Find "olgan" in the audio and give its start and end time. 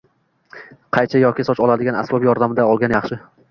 2.73-2.99